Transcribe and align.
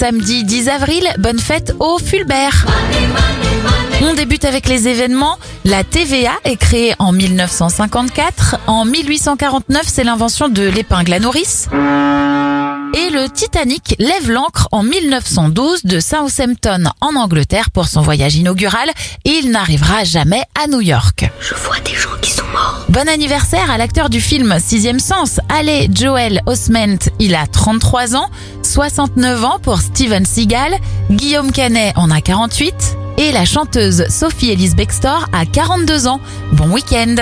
samedi 0.00 0.44
10 0.44 0.70
avril, 0.70 1.06
bonne 1.18 1.38
fête 1.38 1.74
au 1.78 1.98
Fulbert. 1.98 2.64
On 4.00 4.14
débute 4.14 4.46
avec 4.46 4.66
les 4.66 4.88
événements. 4.88 5.36
La 5.66 5.84
TVA 5.84 6.32
est 6.44 6.56
créée 6.56 6.94
en 6.98 7.12
1954. 7.12 8.56
En 8.66 8.86
1849, 8.86 9.82
c'est 9.86 10.02
l'invention 10.02 10.48
de 10.48 10.62
l'épingle 10.62 11.12
à 11.12 11.18
nourrice. 11.18 11.68
Et 12.94 13.10
le 13.10 13.28
Titanic 13.28 13.94
lève 13.98 14.30
l'ancre 14.30 14.68
en 14.72 14.82
1912 14.82 15.84
de 15.84 16.00
Southampton 16.00 16.84
en 17.02 17.14
Angleterre 17.14 17.70
pour 17.70 17.86
son 17.86 18.00
voyage 18.00 18.36
inaugural 18.36 18.90
et 19.26 19.30
il 19.30 19.50
n'arrivera 19.50 20.04
jamais 20.04 20.42
à 20.60 20.66
New 20.66 20.80
York. 20.80 21.30
Je 21.40 21.54
vois 21.54 21.78
des 21.80 21.94
gens 21.94 22.16
qui 22.22 22.30
sont 22.30 22.46
morts. 22.52 22.86
Bon 22.88 23.06
anniversaire 23.06 23.70
à 23.70 23.76
l'acteur 23.76 24.08
du 24.08 24.20
film 24.20 24.58
Sixième 24.58 24.98
Sens, 24.98 25.40
Allez 25.50 25.88
Joel 25.94 26.40
Osment, 26.46 26.98
il 27.20 27.34
a 27.34 27.46
33 27.46 28.16
ans, 28.16 28.30
69 28.70 29.44
ans 29.44 29.58
pour 29.60 29.80
Steven 29.80 30.24
Seagal, 30.24 30.76
Guillaume 31.10 31.50
Canet 31.50 31.92
en 31.96 32.08
a 32.08 32.20
48 32.20 32.96
et 33.18 33.32
la 33.32 33.44
chanteuse 33.44 34.06
Sophie 34.08 34.50
Elise 34.50 34.76
Bextor 34.76 35.28
a 35.32 35.44
42 35.44 36.06
ans. 36.06 36.20
Bon 36.52 36.70
week-end 36.70 37.16